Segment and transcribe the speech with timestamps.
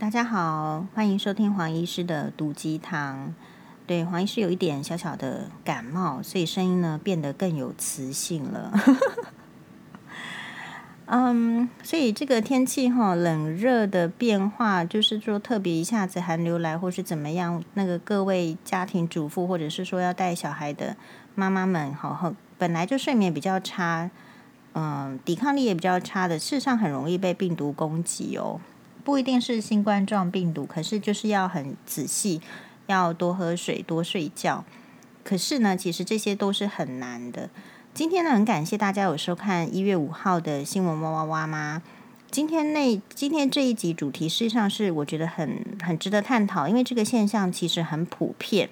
[0.00, 3.34] 大家好，欢迎收听黄医师的毒鸡汤。
[3.86, 8.72] 对，黄医师有一点小小的感冒，所以声音呢变得更有磁性了。
[11.04, 20.96] 嗯，所以这个天气哈，冷热的变化，就是说特别一下子寒流来，或是怎么样，那个各位家庭主妇，或者是说要带小孩的
[21.34, 24.10] 妈妈们，好，本来就睡眠比较差，
[24.72, 28.62] 嗯，抵抗力也比较差的，事实上很容易被病毒攻击哦。
[29.04, 32.40] 不一定是新冠状病毒，可是就是要很仔细，
[32.86, 34.64] 要多喝水，多睡觉。
[35.22, 37.50] 可是呢，其实这些都是很难的。
[37.92, 41.82] 今天呢，很感谢大家有收看一月五号的新闻哇哇哇吗？
[42.30, 48.70] 今天那今天这一集主题实际上是我觉得很很值得探讨，因为这个现象其实很普遍，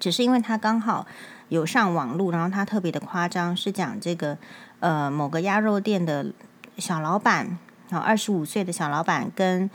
[0.00, 1.06] 只是因为它刚好
[1.48, 4.38] 有上网络，然后它特别的夸张，是讲这个
[4.80, 6.32] 呃某个鸭肉店的
[6.78, 7.58] 小老板。
[7.98, 9.70] 二十五岁的小老板跟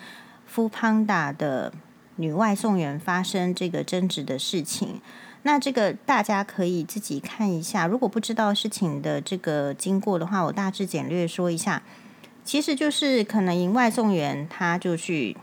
[0.54, 1.74] foodpanda 的
[2.16, 5.02] 女外送员发生这个争执的事情，
[5.44, 7.86] 那这个大家可以自己看一下。
[7.88, 11.84] 如果不知道事情的这个经过的话，我大致简略说一下。
[12.44, 15.36] 其实就是可能外送员他就去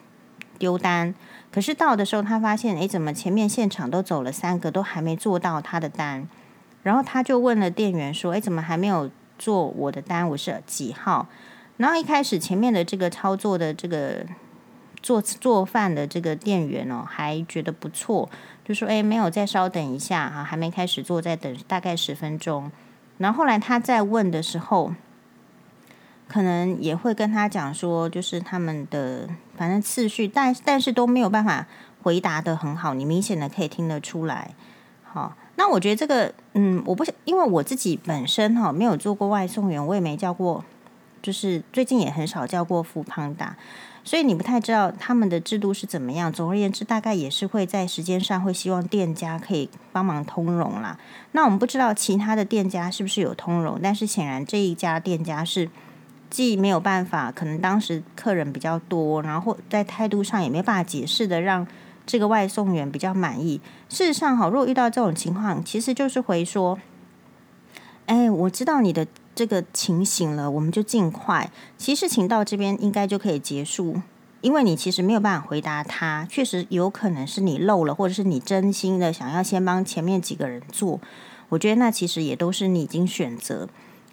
[0.59, 1.15] 丢单，
[1.53, 6.27] 可是到的时候他发现，诶，怎么前面现场都走了三个，都还没做到他的单？
[6.83, 10.27] 然后他就问了店员说，诶，怎么还没有做我的单？
[10.31, 11.29] 我是几号？
[11.77, 14.25] 然后一开始前面的这个操作的这个
[15.03, 18.31] 做做饭的这个店员哦，还觉得不错，
[18.65, 22.71] 就说：“哎，没有，再稍等一下啊，还没开始做，再等大概十分钟。”
[23.19, 24.95] 然后后来他再问的时候，
[26.29, 31.67] 可能也会跟他讲说，就是他们的反正次序，但但是都没有办法
[32.03, 34.55] 回答的很好，你明显的可以听得出来。
[35.03, 40.65] 好，那我觉得这个，嗯，我不想，因为我自己本身哈没有做过外送员，我也没叫过。
[41.25, 43.53] 就是最近也很少叫过 foodpanda，
[44.05, 46.31] 所以你不太知道他们的制度是怎么样。
[46.31, 50.99] 总而言之，大概也是会在时间上会希望店家可以帮忙通融啦。
[51.33, 55.71] 那我们不知道其他的店家是不是有通融，但是显然这一家店家是
[56.29, 61.67] 既没有办法，可能当时客人比较多，然后在态度上也没办法解释的让
[62.05, 63.59] 这个外送员比较满意。
[63.89, 66.79] 事实上，哈，如果遇到这种情况，其实就是回说，
[68.05, 69.07] 哎，我知道你的。
[69.35, 71.51] 这个情形了，我们就尽快。
[71.77, 74.01] 其实事情到这边应该就可以结束，
[74.41, 81.01] 因为你其实没有办法回答他，确实有可能是你漏了，或者是你真心的想要先帮前面几个人做。
[81.49, 83.69] 我觉得那其实也都是你已经选择，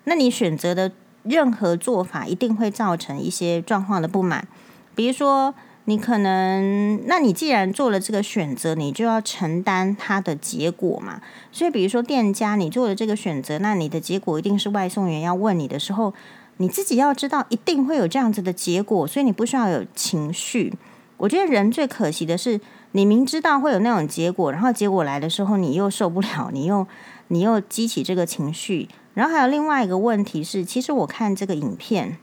[0.06, 0.92] 那你选择的
[1.24, 4.48] 任何做法一定会造成一些状况的不满，
[4.96, 5.54] 比如说。
[5.86, 11.22] 你可能，那你既然做了这个选择，你就要承担它的结果嘛。
[11.52, 16.14] 所以，比如说店家，你做了这个选择，那你的结果一定是外送员要问你的时候，
[16.58, 20.72] 你自己要知道一定会有这样子的结果，所以你不需要有情绪。
[21.18, 26.86] 我觉得人最可惜的是，你明知道会有那种结果，然后结果来的时候，你又受不了，你又
[27.30, 28.88] 你又激起这个情绪。
[29.16, 32.18] 然后还有另外一个问题是，其实我看这个影片。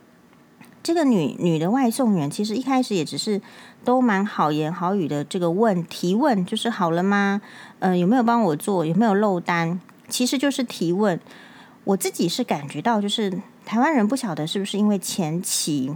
[0.83, 3.41] 这个女女的外送员其实一开始也只是
[3.84, 7.43] 都蛮好言好语的，这个问提问就是好了吗？
[7.78, 8.87] 呃，有没有帮我做？
[8.87, 9.81] 有没有漏单？
[10.09, 11.21] 其实就是提问。
[11.84, 15.94] 我自己是感觉到，就是台湾人不晓得是不是因为前期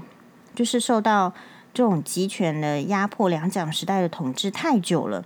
[0.54, 1.32] 就是受到
[1.74, 5.24] 这种集权的压迫，两蒋时代的统治太久了，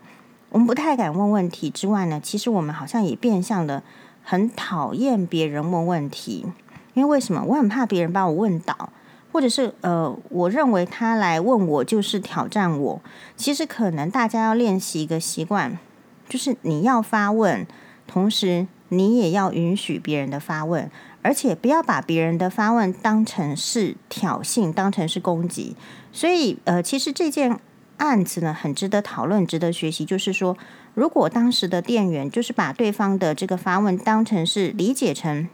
[0.51, 1.71] 我们不太敢问问题。
[1.71, 3.83] 之外呢，其实我们好像也变相的
[4.23, 6.47] 很讨厌别人问问题，
[6.95, 7.45] 因为为什么？
[7.47, 8.91] 我很怕别人把我问倒。
[9.37, 13.03] 或者是呃，我认为他来问我就是挑战我。
[13.37, 15.79] 其实可能大家要练习一个习惯，
[16.27, 17.67] 就是你要发问，
[18.07, 25.77] 同时你也要允许别人的发问，而且不要把别人的发问当成是挑衅，当成是攻击。
[26.11, 27.61] 所以呃，其实这件
[27.99, 30.07] 案子呢，很值得讨论，值得学习。
[30.07, 30.57] 就是说，
[30.95, 35.47] 如果当时的店员就是把对方的这个发问当成是理解成。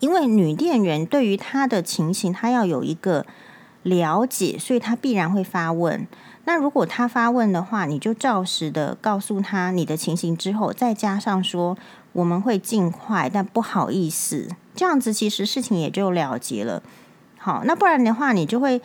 [0.00, 3.24] 因为女店员对于她的情形，她要有一个
[3.82, 6.06] 了解，所以她必然会发问。
[6.44, 11.76] 那如果她发问的话，你就照实的告诉她你的情形之后，再加上说
[12.12, 16.82] 我们会尽快，但不好意思，这样子其实事情也就了结了。
[17.38, 18.80] 好，那不然的话，你就会。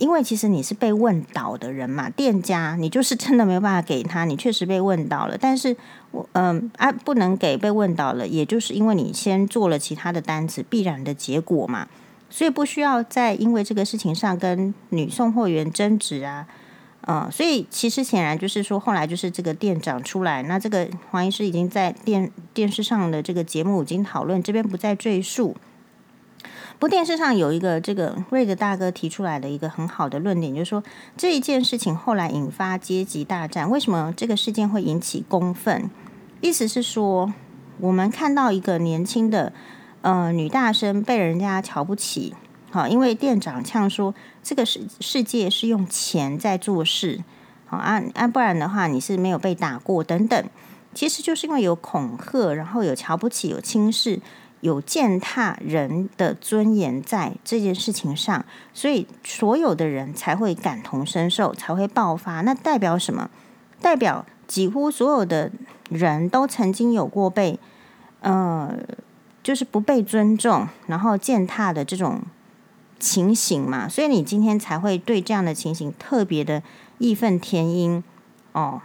[0.00, 5.36] 因为其实你是被问倒的人嘛，店家你就是真的没有办法给他，你确实被问倒了。
[5.38, 5.76] 但是
[6.10, 11.86] 我嗯啊不能给被问倒了，也就是因为你先做了其他的单子，必然的结果嘛，
[12.30, 16.46] 所以不需要再因为这个事情上跟女送货员争执啊，
[17.06, 25.54] 嗯，所以其实显然就是说后来就是这个店长出来，那这个黄医师已经在电电视上的这个节目已经讨论，这边不再赘述。
[26.80, 30.82] 不过电视上有一个这个瑞德大哥提出来的一个很好的论点，就是说
[31.14, 35.90] 这一件事情后来引发阶级大战，为什么这个事件会引起公愤？
[36.40, 37.34] 意思是说，
[37.80, 39.52] 我们看到一个年轻的
[40.00, 42.34] 呃女大生被人家瞧不起，
[42.70, 47.22] 好，因为店长呛说这个世世界是用钱在做事，
[47.66, 50.42] 好，啊啊，不然的话你是没有被打过等等，
[50.94, 54.22] 其实就是因为有恐吓，然后有瞧不起，有轻视。
[54.60, 62.42] 有践踏人的尊严在这件事情上，所以所有的人才会感同身受，才会爆发。
[62.42, 63.30] 那代表什么？
[63.80, 65.50] 代表几乎所有的
[65.88, 67.58] 人都曾经有过被，
[68.20, 68.76] 呃，
[69.42, 72.20] 就是不被尊重，然后践踏的这种
[72.98, 73.88] 情形嘛。
[73.88, 76.62] 所以你今天才会对这样的情形特别的
[76.98, 78.04] 义愤填膺
[78.52, 78.82] 哦。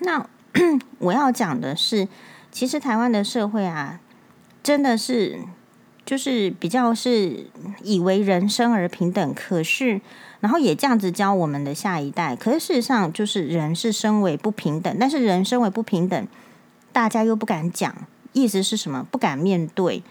[0.00, 0.26] 那
[0.98, 2.08] 我要讲的是，
[2.50, 4.00] 其实台湾的社会啊。
[4.62, 5.40] 真的是，
[6.04, 7.46] 就是比较是
[7.82, 10.00] 以为人生而平等，可是
[10.40, 12.36] 然后也这样子教我们的下一代。
[12.36, 16.28] 可是事实上，就是人是生为不平等，但是人生为不平等，
[16.92, 17.94] 大家又不敢讲，
[18.32, 19.06] 意思是什么？
[19.10, 20.02] 不敢面对。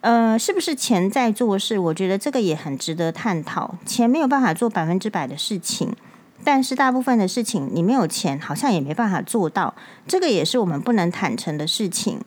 [0.00, 1.78] 呃，是不是钱在做事？
[1.78, 3.76] 我觉得这个也很值得探讨。
[3.86, 5.94] 钱没有办法做百分之百的事情，
[6.42, 9.74] 但是大部分的事情你没有钱，好像也没办法做到。
[10.08, 12.20] 这个也是我们不能坦诚的事情。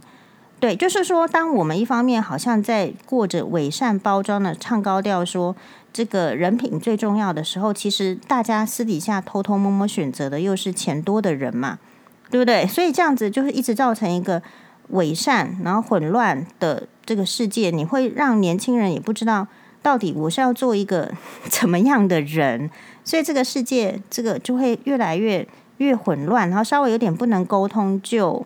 [0.58, 5.56] 对，就是说，当我们一方面好像在过着伪善包装的唱高调，说
[5.94, 11.78] 这个人品最重要的时候，其实大家私底下偷偷摸摸选择的又是钱多的人嘛，
[12.32, 12.66] 对不对？
[12.66, 14.42] 所以这样子就是一直造成一个
[14.90, 19.46] 伪善然后混乱的这个世界，你会让年轻人也不知道
[19.84, 21.12] 到底我是要做一个
[21.52, 22.72] 怎么样的人，
[23.04, 25.48] 所以这个世界这个就会越来越
[25.78, 28.44] 越混乱，然后稍微有点不能沟通就。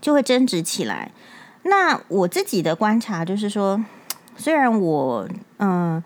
[0.00, 1.10] 就会争执起来。
[1.64, 3.84] 那我自己的观察就是说，
[4.36, 5.28] 虽然我
[5.58, 6.02] 嗯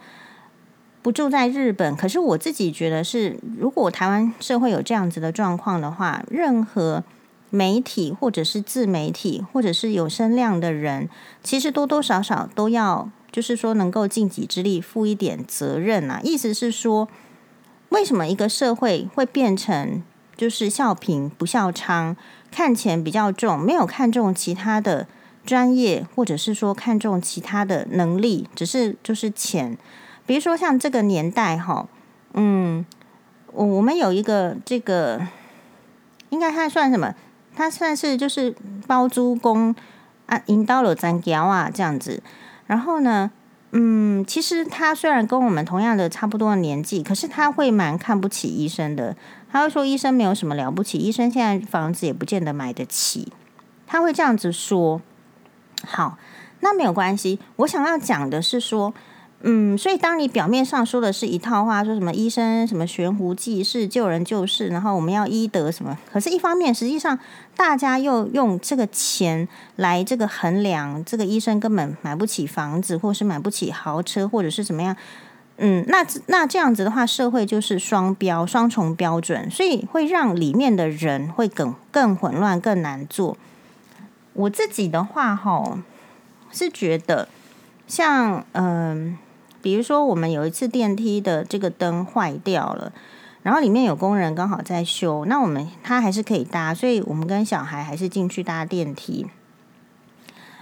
[1.02, 7.04] 不住在日本，可是我自己觉得是，如果台湾社会有这样子的状况的话，任何
[7.50, 11.08] 媒体或者是自媒体或者是有声量的人，
[11.42, 16.20] 其实多多少少都要，就是说能够尽己之力负一点责任啊。
[16.22, 17.08] 意思是说，
[17.90, 20.02] 为什么一个社会会变成
[20.36, 22.16] 就是笑贫不笑娼？
[22.52, 25.08] 看钱比较重，没有看重其他的
[25.44, 29.76] 专业，或者是说看重其他的能力，只是就是钱。
[30.26, 31.88] 比如说像这个年代哈，
[32.34, 32.84] 嗯，
[33.52, 35.26] 我我们有一个这个，
[36.28, 37.14] 应该他算什么？
[37.56, 38.54] 他算是就是
[38.87, 39.75] 包租公
[40.26, 42.22] 啊，引导了咱家啊这样子。
[42.66, 43.31] 然后呢，
[43.72, 49.16] 嗯，其实他虽然跟我们同样的差不多的年纪，可是他会蛮看不起医生的。
[49.52, 53.31] 他会说医生没有什么了不起，医生现在房子也不见得买得起。
[53.87, 55.02] 他会这样子说。
[55.84, 56.16] 好，
[56.60, 57.40] 那没有关系。
[57.56, 58.94] 我想要讲的是说，
[59.40, 67.19] 嗯，所以当你表面上说的是一套话，说什么医生什么悬壶济世、救人救世，然后我们要医德什么，可是一方面实际上
[67.56, 74.96] 大家又用这个钱来这个衡量，这个医生根本买不起房子，或是买不起豪车，或者是怎么样。
[75.64, 83.37] 嗯，那那这样子的话，社会就是双标、双重标准，所以会让里面的人会更更混乱、更难做。
[84.32, 85.79] 我自己的话，哈，
[86.50, 87.29] 是觉得
[87.87, 89.17] 像嗯，
[89.62, 92.93] 比如说我们有一次电梯的这个灯坏掉了，
[93.44, 99.28] 然后里面有工人刚好在修，那我们他还是可以搭，所以我们跟小孩还是进去搭电梯。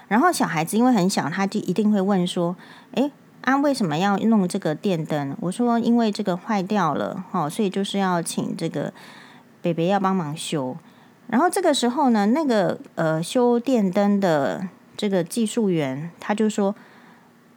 [0.08, 2.54] 然后小孩子因为很小，他就一定会问说
[2.92, 3.10] ：“诶。”
[3.42, 5.34] 啊，为什么要弄这个电灯？
[5.40, 8.92] 我说因为这个坏掉了，哦，所以就是要请这个
[9.62, 10.76] 北北要帮忙修。
[11.28, 16.74] 然后这个时候呢，那个呃修电灯的这个技术员他就说，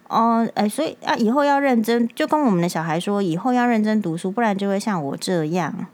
[0.08, 5.86] 哦，哎，所以啊以后要认真，就跟我们的小孩说，以后要认真读书，不然就会像我这样，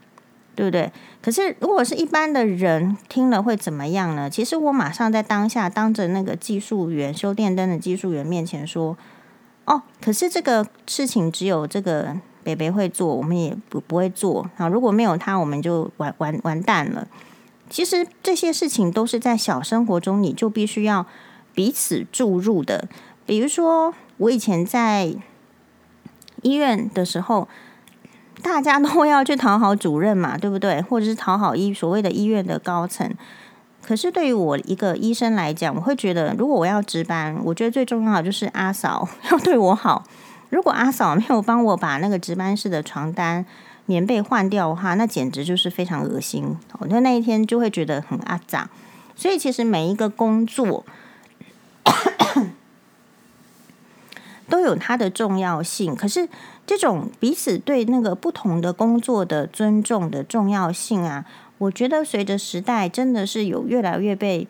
[0.54, 0.92] 对不对？
[1.20, 4.30] 可是如果是一般的人听了会怎么样呢？
[4.30, 8.96] 其实我马上在当下当着那个技术员修电灯的技术员面前说。
[9.70, 14.66] 哦，可是这个事情只有这个北北会做，我们也不不会做啊。
[14.66, 17.06] 如果没有他，我们就完完完蛋了。
[17.68, 21.06] 其实这些事情都是在小生活中，你就必须要
[21.54, 22.88] 彼此注入的。
[23.24, 25.14] 比如说，我以前在
[26.42, 27.46] 医院的时候，
[28.42, 30.82] 大家都要去讨好主任嘛，对不对？
[30.82, 33.08] 或者是讨好医所谓的医院的高层。
[33.90, 40.04] 可是对于我一个医生来讲，我会觉得，如果我要值班，我觉得最重要的就是阿嫂 要对我好。
[40.50, 43.44] 如果阿嫂没有帮我把那个值班室的床单、
[43.86, 46.56] 棉被换掉的话，那简直就是非常恶心。
[46.78, 48.70] 我觉得那一天就会觉得很阿杂。
[49.16, 50.84] 所以其实每一个工作
[54.48, 55.96] 都，有它的重要性。
[55.96, 56.28] 可是
[56.64, 61.24] 这种彼此对那个不同的工作的尊重的重要性啊，
[61.60, 64.48] 我觉得随着时代真的是有越来越被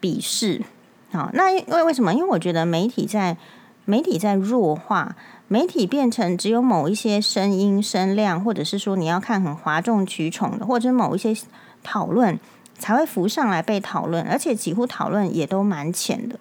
[0.00, 0.62] 鄙视。
[1.10, 2.14] 好，那因为为什么？
[2.14, 3.36] 因为我觉得媒体在
[3.84, 5.16] 媒体在弱化，
[5.48, 11.36] 媒体变成只有某一些声音声量，或者是说你要看很哗众取宠的，或者某一些
[11.82, 12.38] 讨论
[12.78, 16.38] 才会浮上来被讨论，而且几乎讨论也都蛮浅的。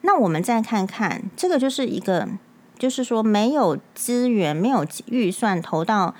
[0.00, 2.28] 那我们再看看，这个就是一个，
[2.76, 6.14] 就是说没有资源、没有预算投到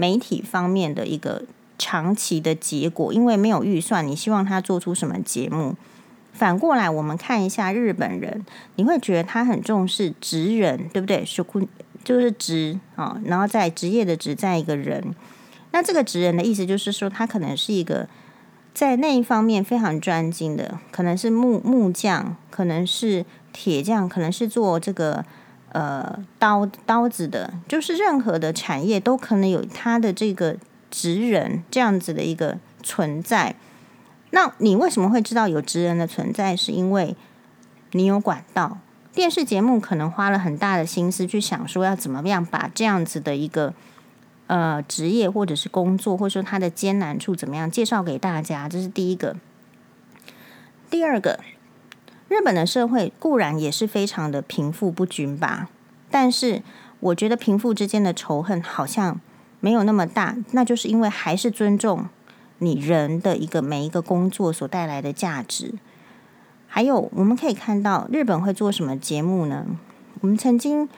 [0.00, 1.42] 媒体方面的一个
[1.76, 5.76] 长期的结果，因为没有预算，你希望他做出什么节目？
[6.32, 11.22] 反过来，我们看一下日本人，你会觉得他很重视职人，对不对？
[11.22, 11.44] 是
[12.02, 15.14] 就是职啊，然后在职业的职，在一个人。
[15.72, 18.08] 那这个职人的意思就是说，他可能是一个
[18.72, 25.26] 在那一方面非常专精的，可能是木木匠，可能是铁匠，可能是做这个
[25.72, 30.56] 呃刀刀子的，就是任何的产业都可能有他的这个
[30.90, 33.54] 职人这样子的一个存在。
[34.30, 36.54] 那你为什么会知道有职人的存在？
[36.54, 37.16] 是因为
[37.92, 38.78] 你有管道，
[39.12, 43.74] 电视节目可能花了很大的心思去想说要怎么样把这样子的一个
[44.46, 49.36] 呃职业或者是工作，或者说它的艰难处怎么样介绍给大家，这是第一个。
[50.88, 51.40] 第二个，
[52.30, 55.68] 日本的社会固然也是非常的贫富不均吧，
[56.08, 56.62] 但是
[57.00, 59.20] 我觉得贫富之间的仇恨好像
[59.58, 62.06] 没有那么大，那就是因为还是尊重。
[62.58, 65.74] 你人的一个每一个工作所带来的价值，
[66.68, 69.66] 还有我们可以看到日本会做什么节目呢？
[70.20, 70.88] 我们曾经，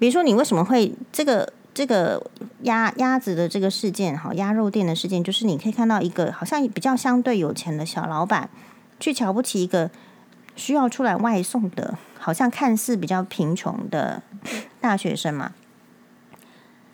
[0.00, 2.20] 比如说你为什么会这个这个
[2.62, 8.50] 鸭鸭子的这个事件，哈，鸭肉店的事件，就是你可以看到一个好像比较相对有钱的小老板，
[8.98, 9.90] 去瞧不起一个
[10.56, 14.22] 需要出来外送的，好像看似比较贫穷的
[14.80, 15.52] 大学生嘛。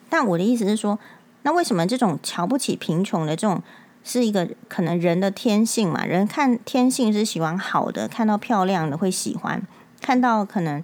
[0.08, 0.98] 但我的意思是说，
[1.42, 3.62] 那为什么这种瞧不起贫穷的这种？
[4.04, 9.60] 是一个可能人的天性嘛，人看天性是喜欢好的，看到漂亮的会喜欢，
[10.00, 10.82] 看到可能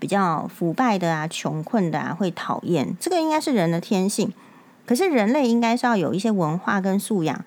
[0.00, 4.32] 比较腐败的啊、穷困的啊会讨厌，这个应该是人的天性。
[4.84, 7.44] 可是人类应该是要有一些文化跟素养，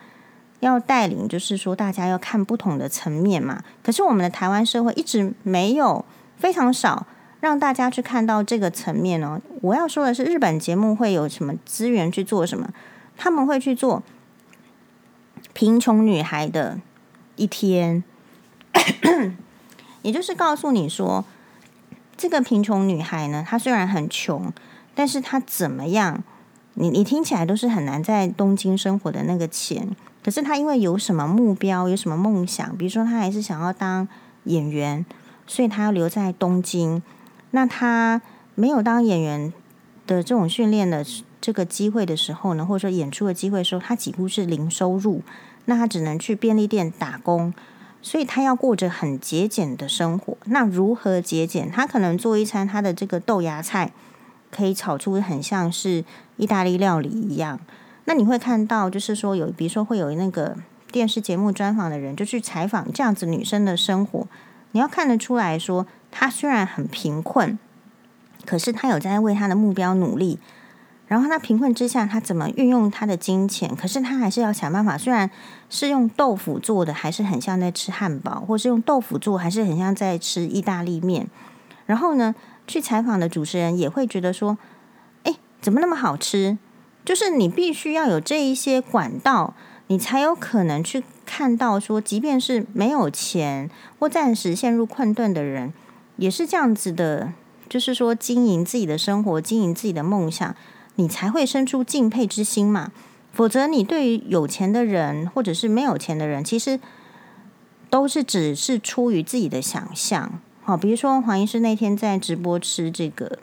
[0.63, 3.63] 要带领，就是说大家要看不同的层面嘛。
[3.83, 6.03] 可是我们的台湾社会一直没有
[6.37, 7.05] 非常少
[7.41, 9.39] 让大家去看到这个层面哦。
[9.61, 12.69] 我要说的是，日本节目会有什么资源去做什么？
[13.15, 14.01] 他们会去做。
[15.53, 16.79] 贫穷女孩的
[17.35, 18.03] 一天，
[20.01, 21.23] 也就是告诉你说，
[22.17, 24.51] 这个贫穷女孩呢，她虽然很穷，
[24.95, 26.23] 但是她怎么样？
[26.73, 34.07] 你你听起来都是很难在东京生活的那个钱，可是他因为有什么目标，有什么梦想，比如说他还是想要当
[34.45, 35.05] 演员，
[35.45, 37.03] 所以他要留在东京。
[37.51, 38.21] 那他
[38.55, 39.53] 没有当演员
[40.07, 41.05] 的这种训练的。
[41.43, 45.21] 这个机会的时候呢，或者说演出的机会的时候，他几乎是零收入，
[45.65, 47.53] 那他只能去便利店打工，
[48.01, 50.37] 所以他要过着很节俭的生活。
[50.45, 51.69] 那如何节俭？
[51.69, 53.91] 他可能做一餐，他的这个豆芽菜
[54.51, 56.05] 可以炒出很像是
[56.37, 57.59] 意大利料理一样。
[58.05, 60.57] 那你会看到，就是说有，比如说会有那个
[60.91, 64.27] 电视节目专访的人，就去采访这样子女生的生活。
[64.71, 67.57] 你要看得出来说，她虽然很贫困，
[68.45, 70.39] 可是她有在为她的目标努力。
[71.07, 73.75] 然后她贫困之下，她怎么运用她的金钱？
[73.75, 74.97] 可是她还是要想办法。
[74.97, 75.29] 虽然
[75.69, 81.27] 是用豆腐做的，还是很像在吃汉堡，或是用豆腐做，还是很像在吃意大利面。
[81.85, 82.33] 然后呢，
[82.65, 84.57] 去采访的主持人也会觉得说
[85.23, 86.57] ：“哎，怎么那么好吃？”
[87.05, 89.53] 就是你必须要有这一些管道，
[89.87, 93.69] 你才有可能去看到说，即便是没有钱
[93.99, 95.73] 或暂时陷入困顿的人，
[96.17, 97.33] 也是这样子的，
[97.67, 100.55] 就是说经营自己的生活，经营自己的梦想。
[100.95, 102.91] 你才会生出敬佩之心嘛，
[103.31, 106.79] 否则你对于有钱的人或者是没有钱的人，其实
[107.89, 110.39] 都是只是出于自己的想象。
[110.61, 113.39] 好，比如说黄医师那天在直播吃这个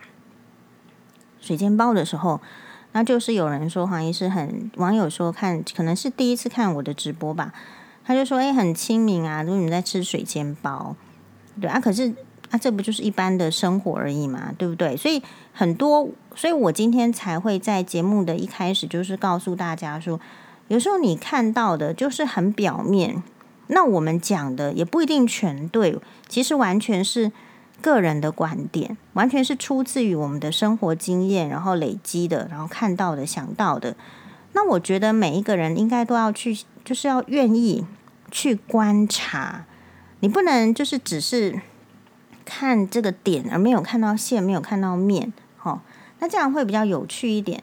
[1.40, 2.40] 水煎包的时候，
[2.92, 7.52] 那就是有人说黄医师很，网友说看可能是第一次看我的直播吧，
[8.04, 10.96] 他就说诶，很亲民啊，如果你在吃水煎包，
[11.60, 12.14] 对啊，可是。
[12.52, 14.96] 啊、这不就是一般的生活而已嘛，对不对？
[14.96, 20.18] 所以很多，所以我今天才会在节目的一开始就是告诉大家说，
[20.66, 23.22] 有时候你看到的就是很表面，
[23.68, 27.30] 那我们讲的也不一定全对，其实完全是
[27.82, 33.96] 个人的观点，完全是出自于我们的生活经验，然后累积的，然后看到的、想到的。
[34.52, 37.86] 那我觉得每一个人应该都要去，就是要愿意
[38.30, 39.64] 去观察，
[40.20, 41.60] 你不能就是只是。
[42.42, 45.32] 看这个点，而没有看到线，没有看到面，
[45.62, 45.82] 哦，
[46.18, 47.62] 那这样会比较有趣一点。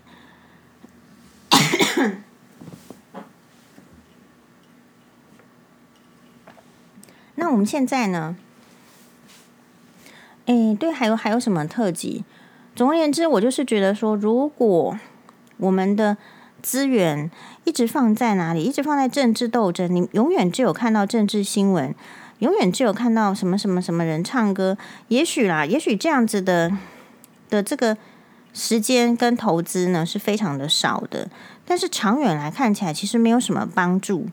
[7.36, 8.38] 那我们现在呢？
[10.48, 12.26] 哎，对，还有还有什么特辑？
[12.76, 14.98] 总而言之，我就是觉得说，如果
[15.58, 16.16] 我们的
[16.62, 17.30] 资源
[17.66, 21.94] 一直放在哪里，一直放在政治斗争，你永远只有看到政治新闻，
[22.40, 24.78] 永远只有看到什么什么什么人唱歌。
[25.10, 26.72] 也许啦，也许这样子的
[27.50, 27.98] 的这个
[28.54, 31.30] 时间跟投资呢是非常的少的，
[31.66, 34.28] 但是长远来看起来，其实没有什么帮助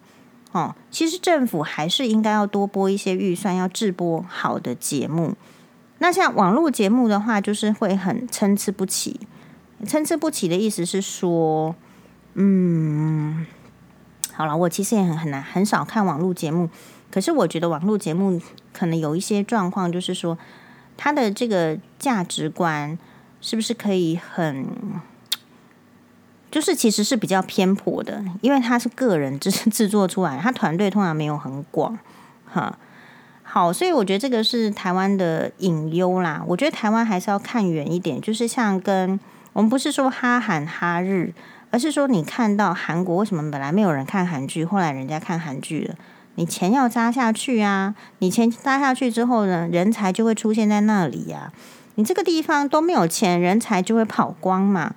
[0.53, 0.77] 哦。
[0.91, 5.35] 其实政府还是应该要多拨一些预算，要制播好的节目。
[6.05, 9.19] 那像网络节目的话，就是会很参差不齐。
[9.87, 11.75] 参差不齐的意思是说，
[12.35, 13.47] 嗯，
[14.35, 16.69] 好了，我其实也很很难很少看网络节目，
[17.11, 18.39] 可是我觉得网络节目
[18.75, 20.37] 可能有一些状况，就是说
[20.99, 22.99] 它的这个价值观
[23.41, 24.67] 是不是可以很，
[26.51, 31.99] 就是其实是比较偏颇的，因为它是个人制 制作出来，他团队通常没有很广，
[32.45, 32.79] 哈。
[33.55, 36.43] 好，所以我觉得这个是台湾的隐忧啦。
[36.45, 39.21] 我觉得台湾还是要看远一点，就是像跟
[39.53, 41.33] 我们不是说哈韩哈日，
[41.71, 45.95] 而是说你看到韩国为什么本来没有人看韩剧，后来人家看韩剧了，
[46.35, 51.53] 你钱要扎下去啊，你钱扎下去之后呢，人才就会出现在那里呀。
[51.95, 54.97] 你这个地方都没有钱，人才就会跑光嘛。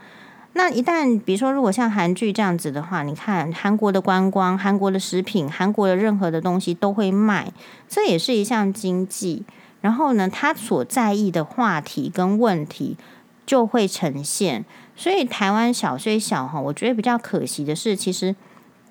[0.58, 7.52] 那一旦比如说，如果像韩剧这样子的话，你看韩国的观光、韩国的食品、韩国的任何的东西都会卖，
[7.88, 9.46] 这也是一项经济。
[9.82, 12.98] 然后呢，他所在意的话题跟问题
[13.46, 14.66] 就会呈现。
[14.96, 18.36] 所以台湾小虽小哈，我觉得比较可惜的是，其实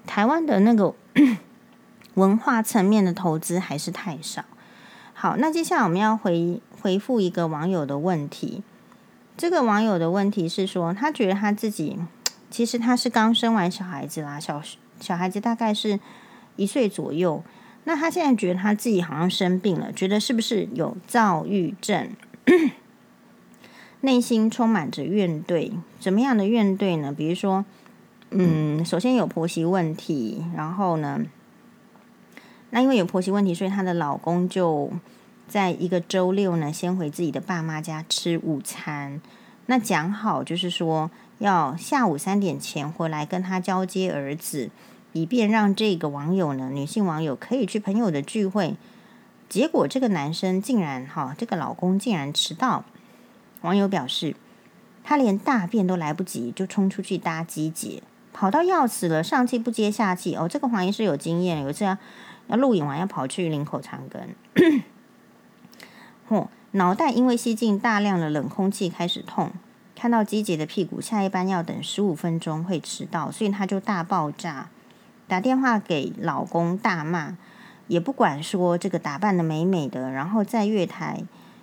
[0.07, 0.95] 台湾的那个
[2.15, 4.45] 文化层面的投资还是太少。
[5.15, 8.63] 好，那接下来我们要回回复一个网友的问题。
[9.37, 11.99] 这个网友的问题是说，他觉得他自己
[12.51, 14.63] 其实他是刚生完小孩子啦，小
[14.99, 16.01] 小孩子大概是
[16.57, 17.43] 一岁左右。
[17.85, 22.09] 那他现在觉得他自己好像生病了，觉得是不是有躁郁症？
[24.01, 27.13] 内心充满着怨怼，怎么样的怨怼呢？
[27.13, 27.65] 比如说，
[28.31, 31.21] 嗯，首先有婆媳问题，然后呢，
[32.71, 34.91] 那因为有婆媳问题，所以她的老公就。
[35.49, 39.21] 在一个周六呢，先回自己的爸妈家吃午餐。
[39.67, 44.71] 那讲好就是说，要下午三点前回来跟他交接儿子，
[45.13, 48.77] 以便让这个网友呢，女性网友可以去朋友的聚会。
[49.49, 52.85] 结果这个男生竟然哈，这个老公竟然迟到。
[53.63, 54.37] 网友表示，
[55.03, 60.35] 他连大便都来不及，就冲出去搭机捷，跑到要死了，上气不接下气。
[60.35, 61.97] 哦，这个黄医师有经验，有一次要
[62.49, 64.83] 要录影完要跑去林口长庚。
[66.73, 69.51] 脑袋因为吸进大量的冷空气开始痛，
[69.95, 74.69] 看到机姐的屁股，下一班要等十五分钟，会迟到，所以他就大爆炸，
[75.27, 77.37] 打电话给老公大骂，
[77.89, 81.23] 也不管说这个打扮的美美的，然后在月台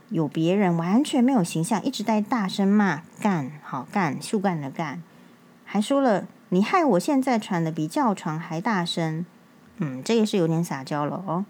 [0.09, 5.03] 有别人，完全没有形象，一直在大声骂干好干树干的干，
[5.65, 9.25] 还说了你害我现在喘的比叫床还大声，
[9.77, 11.45] 嗯，这个是有点撒娇了哦。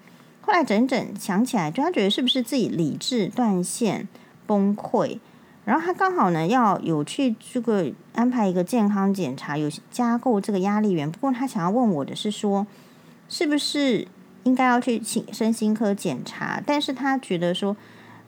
[0.45, 4.09] 后来整整想起来，就他觉得是不是自己理智断线
[4.45, 5.17] 崩溃，
[5.63, 11.09] 然后他刚好呢要有去这个安排一个健康检查，有加购这个压力源。
[11.09, 12.67] 不过他想要问我的是说，
[13.29, 14.05] 是不是
[14.43, 16.61] 应该要去请身心科检查？
[16.65, 17.77] 但是他觉得说，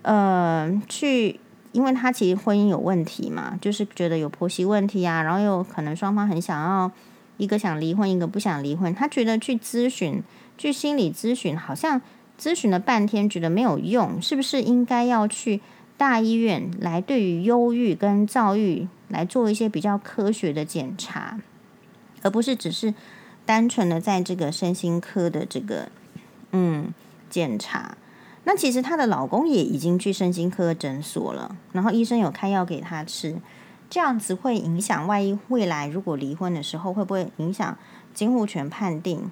[0.04, 1.38] 呃，去，
[1.74, 6.90] 因为他其实婚姻有问题嘛，就是觉得有婆媳问题啊，然后又可能双方很想要，
[7.36, 10.24] 一个想离婚，一个不想离婚，他觉得去咨询。
[10.58, 12.02] 去心理咨询，好像
[12.40, 15.62] 咨询了半天，觉得没有用，是不是应该要去
[15.98, 21.40] 大医院来对于忧郁跟躁郁来做一些比较科学的检查，
[22.22, 22.94] 而不是只是
[23.46, 25.90] 单纯的在这个身心科的这个
[26.52, 26.94] 嗯
[27.30, 27.98] 检查。
[28.44, 33.38] 那其实她的老公也已经去身心科诊所了，然后医生有开药给她吃，
[33.90, 37.78] 这样子会影响，万一未来如果离婚的时候，会不会影响
[38.14, 39.32] 监护权判定？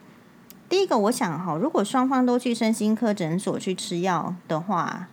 [0.70, 5.08] 第一个，我想哈，如果双方都去身心科诊所去吃药的话，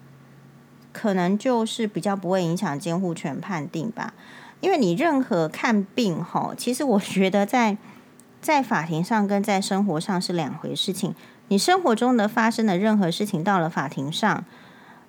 [0.92, 4.14] 可能就是比较不会影响监护权判定吧。
[4.60, 7.76] 因为你任何看病哈，其实我觉得在
[8.40, 11.14] 在法庭上跟在生活上是两回事情。
[11.48, 14.44] 你生活中的发生的任何事情到了法庭上，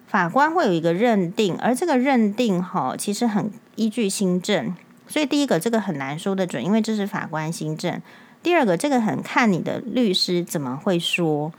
[0.05, 4.75] 法官会有一个认定，而这个认定哈，其实很依据新证，
[5.07, 8.01] 所以第一个这个很难说得准，因为这是法官新证。
[8.43, 11.51] 第二个，这个很看你的律师怎么会说，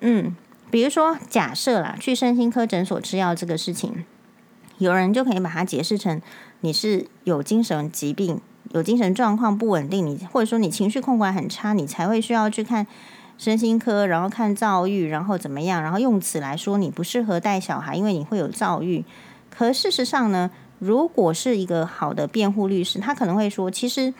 [0.00, 0.36] 嗯，
[0.70, 4.04] 比如说，假设啦，去身心科诊所吃药这个事情，
[4.78, 6.20] 有人就可以把它解释成
[6.60, 8.40] 你是有精神疾病、
[8.72, 12.86] 有精神状况不稳定，你或者说你情绪控管很差，你才会需要去看
[13.38, 19.04] 身心科，然后看躁郁，然后怎么样，然后用此来说你不适合带小孩，因为你会有躁郁。
[19.48, 24.12] 可事实上呢，如果是一个好的辩护律师，他可能会说，其实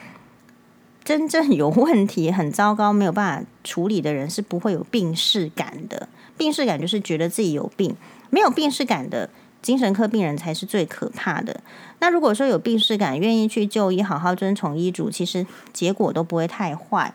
[1.05, 6.09] 真正有问题、 很糟糕、没有办法处理的人是不会有病视感的。
[6.35, 7.95] 病视感就是觉得自己有病，
[8.29, 9.29] 没有病视感的
[9.61, 11.61] 精神科病人才是最可怕的。
[11.99, 17.13] 那如果说有病视感，愿意去就医，好好遵从医嘱，其实结果都不会太坏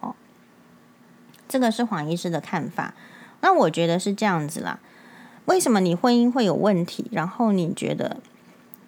[0.00, 0.14] 哦。
[1.48, 2.92] 这个是黄医师的看法。
[3.40, 4.80] 那我觉得是这样子啦。
[5.46, 7.06] 为什么你婚姻会有问题？
[7.10, 8.18] 然后你觉得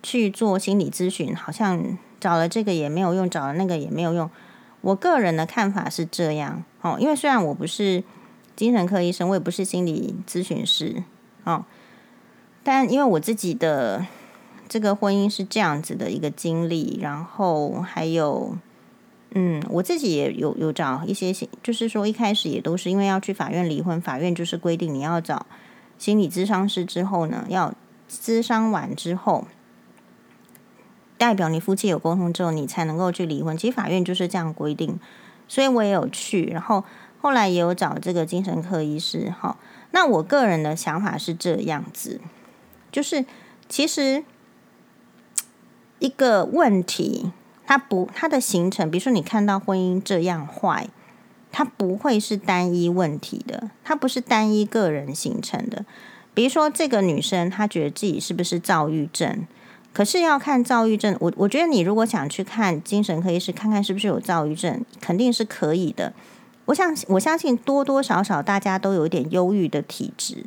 [0.03, 4.31] 去做心理咨询，好像找了这个也没有用，找了那个也没有用。
[4.83, 8.05] 我个人的看法是这样哦，因为虽然我不是。
[8.57, 11.03] 精神科医生，我也不是心理咨询师，
[11.45, 11.65] 哦，
[12.63, 14.07] 但因为我自己的
[14.69, 18.55] 这个婚姻是这样子的一个经历，然后还有，
[19.31, 25.47] 嗯，我自己也有有找一些，就是说一开始也都是因为要去法院离婚，法院就是规定你要找
[25.97, 27.73] 心理咨商师之后呢，要
[28.11, 29.47] 咨商完之后，
[31.21, 33.55] 代表你夫妻有沟通之后，你才能够去离婚。
[33.55, 34.99] 其实法院就是这样规定，
[35.47, 36.83] 所以我也有去，然后。
[37.23, 39.59] 后来也有找这个精神科医师，哈。
[39.91, 42.19] 那我个人的想法是这样子，
[42.91, 43.27] 就是
[43.69, 44.25] 其实
[45.99, 47.31] 一个问题，
[47.67, 50.89] 它不它的形成，比如说你看到婚姻这样坏，
[51.53, 55.85] 它不会是单一问题的，它不是单一个人形成的。
[56.33, 59.47] 比如说这个女生，她觉得自己是不是躁郁症？
[59.93, 66.13] 可是要看躁郁症，我我觉得你如果想去看精神科医师，看看是不是有躁郁症，肯定是可以的。
[66.67, 70.47] 我想，我相信多多少少大家都有一点忧郁的体质，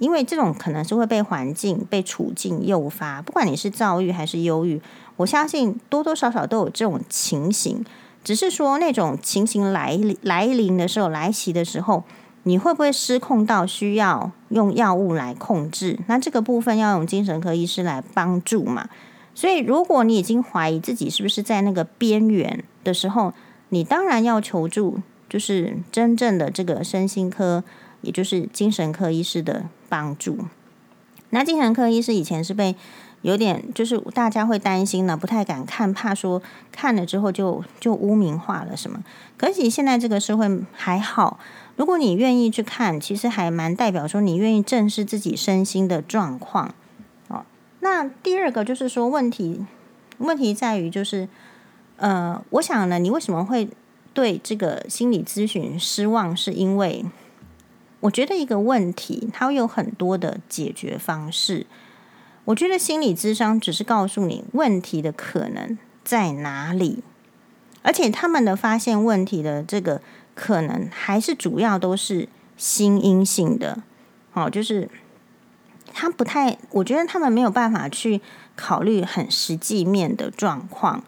[0.00, 3.22] 因为这种可能是会被环境、被处境诱发。
[3.22, 4.82] 不管你是躁郁还是忧郁，
[5.16, 7.84] 我相信多多少少都有这种情形。
[8.24, 12.02] 只是说那种情形来来临的时候、来袭的时候，
[12.42, 15.98] 你会不会失控到需要用药物来控制？
[16.06, 18.88] 那这个部分要用精神科医师来帮助嘛。
[19.34, 23.32] 所以，如果你已经怀疑自己是不是在那个边缘的时候，
[23.70, 25.00] 你当然要求助。
[25.30, 27.62] 就是真正的这个身心科，
[28.00, 30.36] 也就是精神科医师的帮助。
[31.28, 32.74] 那精神科医师以前是被
[33.22, 39.04] 有点，就是大家会担心呢，不太敢看，怕说看了之后就就污名化了什么。
[39.36, 41.38] 可是现在这个社会还好，
[41.80, 46.74] 如果你愿意去看，其实还蛮代表说你愿意正视自己身心的状况。
[47.28, 47.46] 哦，
[47.80, 49.64] 那第二个就是说问题，
[50.18, 51.26] 问题在于就是，
[51.96, 53.70] 呃，我想呢，你为什么会？
[54.12, 57.06] 对这个心理咨询失望，是因为
[58.00, 61.64] 我觉得一个问题，它会有很多的解决方式。
[62.44, 67.02] 我觉得心理咨商只是告诉你问题的可能在哪里，
[67.80, 70.02] 而且他们的发现问题的这个
[70.34, 73.82] 可能，还是主要都是心因性的。
[74.32, 74.88] 哦，就是
[75.92, 78.20] 他不太，我觉得他们没有办法去
[78.54, 81.02] 考虑很实际面的状况。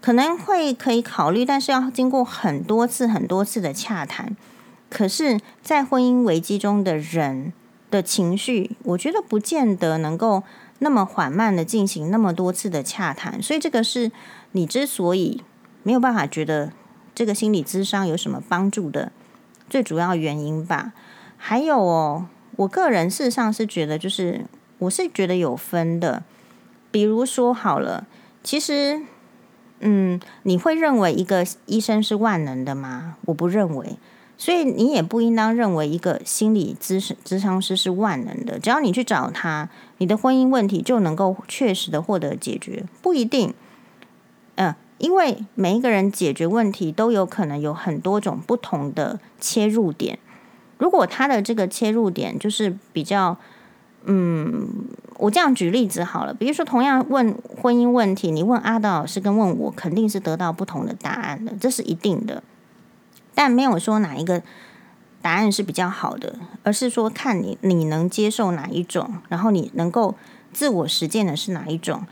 [0.00, 4.36] 可能会可以考虑，但是要经过很多次、很多次的洽谈。
[4.90, 7.52] 可是，在婚姻危机中的人
[7.88, 10.42] 的情绪，我觉得不见得能够
[10.80, 13.40] 那么缓慢的进行那么多次的洽谈。
[13.40, 14.10] 所以，这个是
[14.50, 15.40] 你之所以
[15.84, 16.72] 没有办法觉得
[17.14, 19.12] 这个心理咨商有什么帮助的
[19.68, 20.92] 最主要原因吧。
[21.36, 24.44] 还有哦，我个人事实上是觉得，就是
[24.78, 26.22] 我是觉得有分的。
[26.90, 28.06] 比如说，好了，
[28.42, 29.02] 其实。
[29.84, 33.16] 嗯，你会认为一个医生是万能的吗？
[33.24, 33.96] 我不认为，
[34.38, 38.60] 所以你也不应当认为一个心理咨询咨商师是万能的。
[38.60, 43.52] 只要你去找他，你的婚姻问题就能够确实的获得解决，不一定。
[45.02, 50.18] 因为每一个人解决问题都有可能有很多种不同的切入点。
[50.78, 53.36] 如果他的这个切入点就是比较，
[54.04, 54.68] 嗯。
[55.18, 62.42] 我这样举例子好了，比如说同样问婚姻问题，你问阿道老师跟问我，肯定是得到不同的答案的，这是一定的。
[63.32, 64.42] 但没有说哪一个
[65.20, 66.34] 答案是比较好的，
[66.64, 70.16] 而是说看你你能接受哪一种，然后你能够
[70.52, 72.04] 自我实践的是哪一种。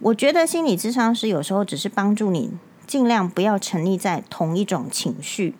[0.00, 2.52] 我觉得心理咨商师有时候只是帮助你
[2.86, 5.54] 尽量不要沉溺在同一种情绪。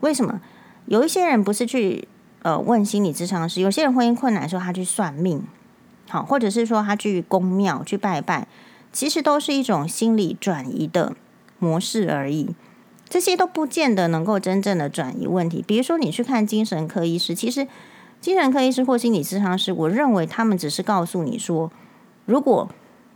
[0.00, 0.40] 为什么？
[0.86, 2.06] 有一些人不是去
[2.42, 5.42] 呃问心理咨商师，有些人婚姻困难的时候，他去算命。
[6.08, 8.46] 好，或者是说他去宫庙去拜拜，
[8.92, 11.16] 其实都是一种心理转移的
[11.58, 12.54] 模式而已。
[13.08, 15.64] 这些都不见得能够真正的转移问题。
[15.66, 17.66] 比如说，你去看精神科医师，其实
[18.20, 21.70] 精神科医师或心理咨商师，我认为他们只是告诉你说，
[22.24, 22.68] 如果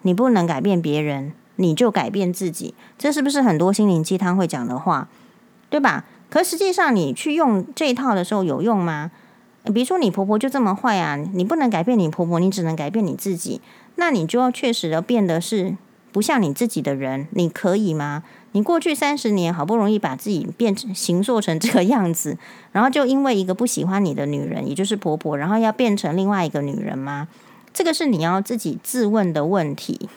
[0.03, 2.75] 你不能改变别人，你就改变自己。
[2.99, 5.09] 这是不是很多心灵鸡汤会讲的话，
[5.69, 6.05] 对吧？
[6.29, 9.11] 可实际上你去用这一套的时候有用吗？
[9.75, 13.61] 比如说你婆婆就这么坏啊，你不能改变你婆婆，你只能改变你自己。
[13.97, 15.77] 那你就要确实的变得是
[16.13, 18.23] 不像你自己的人，你可以吗？
[18.53, 22.39] 你过去三十年好不容易把自己变成形塑成这个样子，
[22.73, 27.29] 然后就因为一个不喜欢你的女人，也就是婆婆，然后要变成另外一个女人吗？
[27.73, 30.09] 这个是你要自己自问的问题。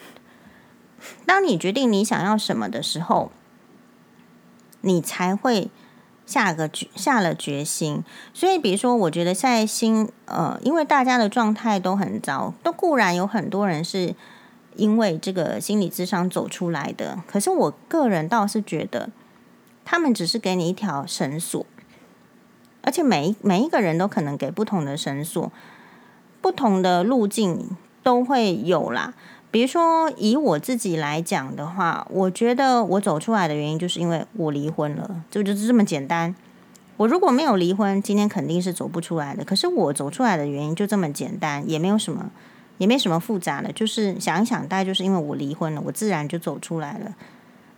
[1.25, 3.31] 当你决定你想要什么的时候，
[4.81, 5.69] 你才会
[6.25, 8.03] 下个决下了决心。
[8.33, 14.15] 所以，比如说，我觉得现在心呃，因为大家的状态都很糟，都固然有很多人是。
[14.75, 19.11] 因为这个心理智商走出来的，可是我个人倒是觉得，
[19.85, 21.63] 他们只是给你一条绳索，
[22.81, 25.51] 而且每一每一个人都可能给不同的绳索，
[26.43, 27.69] 不同的路径
[28.03, 29.13] 都会有啦。
[29.49, 36.35] 比如说以我自己来讲的话，我觉得我走出来的原因就是因为我离婚了，就就是这么简单。
[36.97, 39.45] 我如果没有离婚，今天肯定是走不出来的。
[39.45, 42.29] 可是我走出来的原因就这么简单，也没有什么。
[42.79, 47.13] 也没什么复杂的，就是想一想，大概就是因为我离婚了，我自然就走出来了。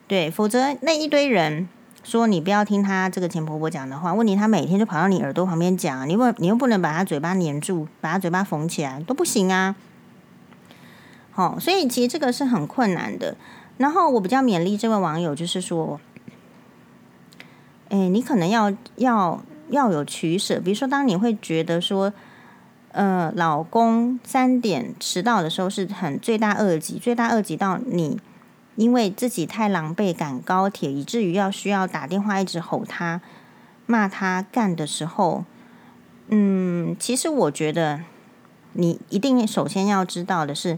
[0.08, 1.68] 对，否则那一堆人
[2.06, 9.76] 说你不要听他这个前婆婆讲的话，问题他每天就跑到你耳朵旁边讲，你问你又不能把他嘴巴黏住，把他嘴巴缝起来都不行啊。
[11.32, 13.36] 好，所以其实这个是很困难的。
[13.78, 16.00] 然后我比较勉励这位网友，就是说，
[17.90, 22.14] 哎，你可能要要要有取舍，比如说当你会觉得说。
[22.98, 28.18] 呃，老公三点迟到的时候是很罪大恶极，罪大恶极到你
[28.76, 33.22] 因为自己太狼狈赶高铁，以至于要需要打电话一直吼他、
[33.86, 35.46] 骂他干的时候，
[36.28, 38.02] 嗯，其实我觉得
[38.74, 40.78] 你一定首先要知道的是，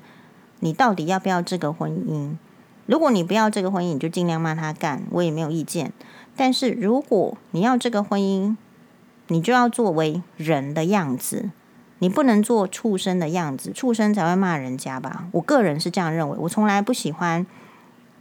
[0.59, 2.35] 你到底要不要这个婚姻？
[2.85, 5.91] 如果你不要这个婚姻，你就尽量骂他干，我也没有意见。
[6.35, 8.55] 但是如果你要这个婚姻，
[9.27, 11.49] 你就要作为人的样子。
[11.99, 15.27] 你不能做畜生的样子，畜生才会骂人家吧？
[15.31, 17.43] 我个人是这样认为，我从来不喜欢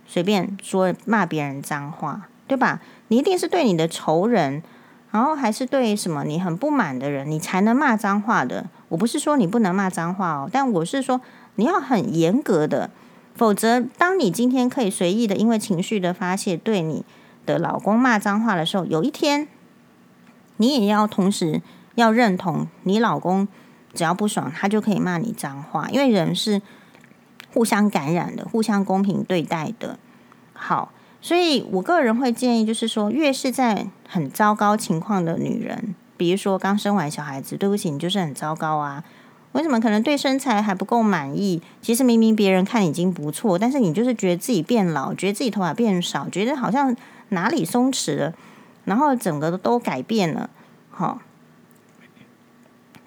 [0.06, 2.80] 随便说骂别人脏话，对吧？
[3.08, 4.62] 你一定是对你的仇人，
[5.10, 8.66] 然后还是对什么你很不满的人，你才能骂脏话的。
[8.88, 11.20] 我不是说你不能骂脏话哦，但我是说
[11.56, 12.90] 你要很严格的，
[13.34, 17.04] 否则当你今天可以随意的因为情绪的发泄对你
[17.44, 19.48] 的老公骂脏话的时候，有一天
[20.56, 21.60] 你也要同时
[21.96, 23.48] 要认同你老公。
[23.94, 26.60] 只要不爽，他就可以骂你脏话，因为人是
[27.56, 29.98] 互相感染的，互相公平对待的。
[30.52, 30.92] 好，
[31.22, 39.02] 所以我个人会建议，就是说，越是在很糟糕情况的女人，比如说刚生完小孩子，对不起，你就是很糟糕啊。
[39.52, 41.62] 为什么可能对身材还不够满意？
[41.80, 46.94] 其实明明别人看已经不错，但是你就是觉得自己变老，觉得自己头发变少，觉得好像
[47.30, 48.34] 哪里松弛了，
[48.84, 50.50] 然后整个都改变了，
[50.90, 51.22] 好。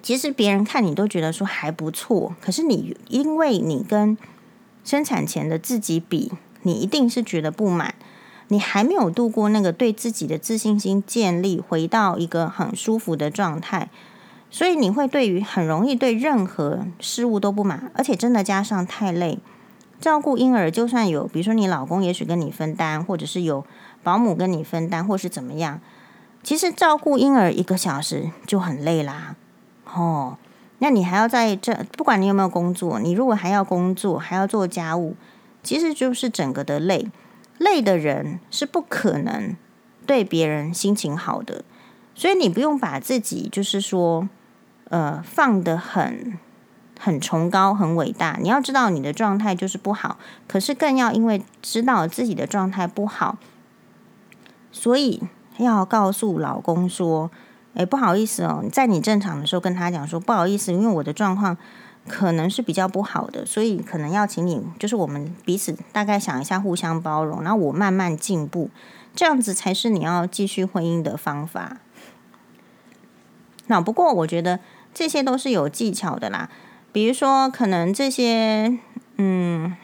[0.02, 4.16] 其实别人看你都觉得说还不错，可是你因为你跟
[4.90, 7.94] 生产前的自己比，你一定是觉得不满。
[8.48, 13.88] 你还没有度过那个对自己的自信心建立，回到一个很舒服的状态，
[14.50, 19.38] 所以你会对于很容易对任何事物都不满，而且真的加上太累，
[20.00, 23.64] 照顾婴儿，就算有，比如说你老公也许跟你分担，或者是有
[24.02, 25.80] 保姆跟你分担，或是怎么样，
[26.42, 29.36] 其实照顾婴儿一个小时就很累啦。
[29.94, 30.36] 哦，
[30.82, 35.14] 那你还要在这，不管你有没有工作，你如果还要工作，还要做家务，
[35.62, 37.10] 其实就是整个的累。
[37.58, 39.54] 累的人是不可能
[40.06, 41.62] 对别人心情好的，
[42.14, 44.26] 所以你不用把自己就是说，
[44.88, 46.38] 呃，放得很
[46.98, 48.38] 很崇高、很伟大。
[48.40, 50.16] 你要知道你的状态就是不好，
[50.48, 53.36] 可是更要因为知道自己的状态不好，
[54.72, 55.22] 所以
[55.58, 57.30] 要告诉老公说。
[57.72, 61.56] 哎，不好意思哦，在你正常的时候跟他讲说不好意思，因为我的状况
[62.08, 68.70] 可能是比较不好的，所以可能要请你，就是我们彼此大概想一下，互相包容，然后我慢慢进步，
[69.14, 71.76] 这样子才是你要继续婚姻的方法。
[73.68, 74.58] 那不过我觉得
[74.92, 76.50] 这些都是有技巧的啦，
[76.90, 78.78] 比如说可能这些，
[79.16, 79.76] 嗯，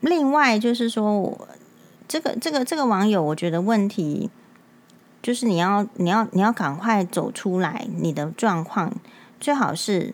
[0.00, 1.48] 另外就是说我
[2.08, 4.30] 这个这个这个网友，我觉得问题。
[5.22, 8.92] 就是你要，你要，你要赶快走出来，你的状况
[9.38, 10.12] 最好是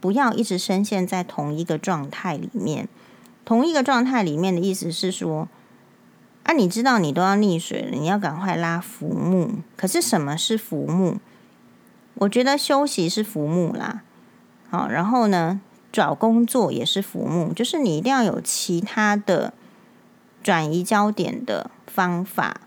[0.00, 2.86] 不要一直深陷在同一个状态里面。
[3.46, 5.48] 同一个状态里面的意思是说，
[6.42, 9.62] 啊，你知道你都要溺水了，你要赶快拉浮木。
[9.74, 11.16] 可是什么是浮木？
[12.16, 14.02] 我觉得休息是浮木啦，
[14.68, 19.54] 好，然后呢，找工作也是浮木，就是你一定要有其他的
[20.42, 22.60] 转移焦点的方法。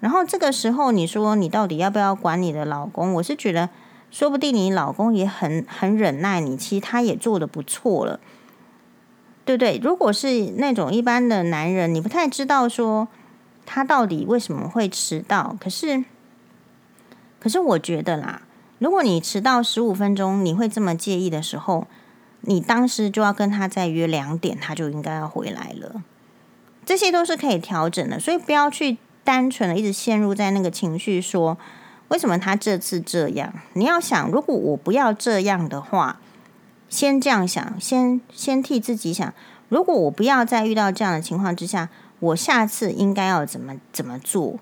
[0.00, 3.14] 然后这个时候，你说你到底要不要管你的老公？
[3.14, 3.68] 我是觉得，
[4.12, 8.20] 说不定你老公也很很忍耐你，其实他也做的不错了，
[9.44, 9.80] 对不对？
[9.82, 13.08] 如果是那种一般的男人，你不太知道说
[13.66, 15.56] 他到底为什么会迟到。
[15.58, 16.04] 可是，
[17.40, 18.42] 可是我觉得啦，
[18.78, 21.88] 如果你迟到十五分钟，你会这么介意的时候，
[22.42, 26.04] 你当时就要跟他再约两点，他就应该要回来了。
[26.86, 28.98] 这些都是可以调整的，所以不要去。
[29.28, 31.58] 单纯的一直陷入在那个情绪，说
[32.08, 33.52] 为什么他这次这样？
[33.74, 36.18] 你要想，如果我不要这样的话，
[36.88, 39.34] 先这样想，先先替自己想，
[39.68, 44.58] 如果我不要再遇到这样的情况之下，我下次应该要怎么怎么做？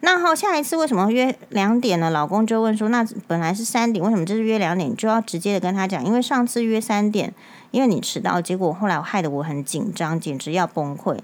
[0.00, 2.08] 那好，下一次为什么约两点呢？
[2.08, 4.88] 老公就问说，那本来是三点，为什么这是约两点？
[4.88, 7.34] 你就要直接的跟他讲，因为上次约三点，
[7.70, 11.18] 因为你迟到，结果后来害得我很紧张，简直要崩溃。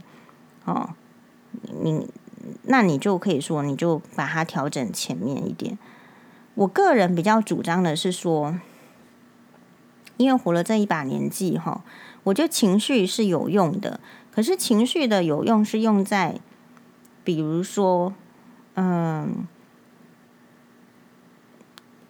[0.67, 0.91] 哦，
[1.81, 2.07] 你。
[2.63, 5.79] 那你就可以说，你就把它调整前面一点。
[6.55, 8.59] 我个人比较主张的是说，
[10.17, 11.85] 因为活了这一把年纪哈，
[12.25, 14.01] 我觉得情绪是有用的。
[14.33, 16.41] 可是情绪的有用是用在，
[17.25, 18.13] 比如说，
[18.75, 19.47] 嗯，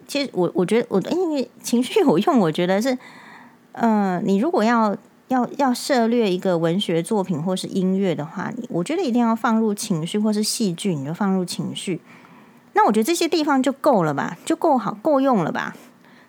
[0.07, 2.97] 其实我我觉得我因为情绪有用，我觉得是，
[3.73, 4.95] 嗯，你如果要。
[5.27, 12.01] 要要涉猎一个文学作品或是音乐的话，你我觉得一定要放入情绪，或是戏剧，你就放入情绪。
[12.73, 15.75] 那我觉得这些地方就够了吧，就够好够用了吧。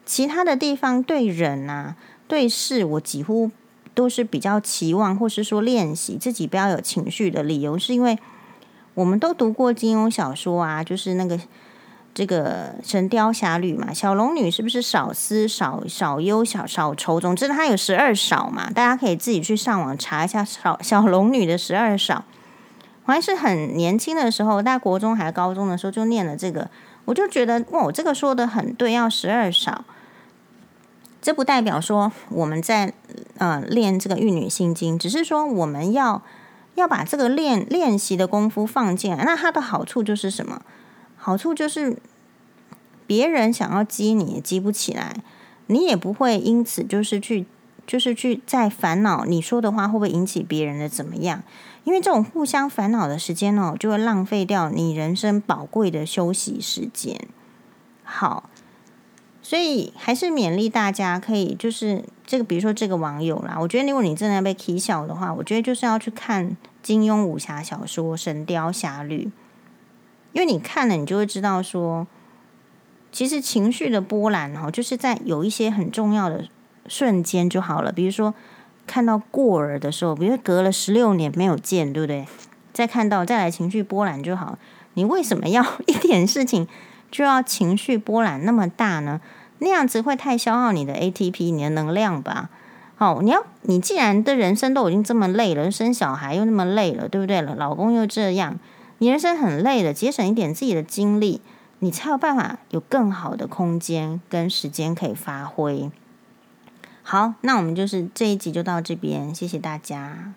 [0.04, 3.50] 其他的地方对人啊、对事，我几乎
[3.94, 8.18] 都是比较期望，或是说练习自己不要有情绪的理由，是因为
[8.94, 11.38] 我们都读过金庸小说啊，就是那个。
[12.18, 17.20] 这个《神雕侠侣》嘛，小龙女是不是少思少少忧少少愁？
[17.20, 22.24] 总之，她有十二少嘛，大家可以自己去上网查一下小小龙女的十二少。
[23.04, 26.68] 我还是很年轻的时候，大国中还高中的时候就念了这个，
[27.04, 29.84] 我就觉得哇，这个说的很对，要十二少。
[31.22, 32.92] 这不代表说我们在
[33.36, 36.20] 呃练这个玉女心经，只是说我们要
[36.74, 39.22] 要把这个练练习的功夫放进来。
[39.22, 40.60] 那它的好处就是什么？
[41.20, 41.98] 好处就是，
[43.08, 45.16] 别人想要激你也激不起来，
[45.66, 47.46] 你也不会因此就是去
[47.84, 51.42] 就是去在烦恼你说的话会不会引起别人的怎么样？
[51.84, 57.18] 因为这种互相烦恼的时间哦，就会浪费掉你人生宝贵的休息时间。
[58.04, 58.50] 好，
[59.40, 69.24] 所以还是勉励大家可以就是这个，比如说这个网友啦，我觉得如果你真的要被起笑的话，我觉得就是要去看金庸武侠小说《神雕侠侣》。
[70.34, 72.06] 因为你看了，你就会知道说，
[73.10, 76.44] 其实情绪的波澜哈，就是在有一些很重要的
[76.86, 77.90] 瞬间就好了。
[77.90, 78.34] 比如说
[78.86, 82.26] 看到过儿的时候，比如隔了十六年没有见，对不对？
[82.72, 84.58] 再看到再来情绪波澜就好。
[84.94, 86.66] 你为什么要 一点事情
[87.10, 89.20] 就要情绪波澜那么大呢？
[89.58, 92.50] 那样子会太消耗你的 ATP，你的能量吧。
[92.96, 97.40] 好，你要你既然的人生都已经这么累了，生小孩又那么累了，对不对？
[97.40, 98.58] 老公又这样。
[98.98, 101.40] 你人生很累的，节省一点自己的精力，
[101.80, 105.90] 你才有办法有更好的空间跟时间可以发挥。
[107.02, 110.32] 好，那我们就是这一集就到这边，谢谢大家。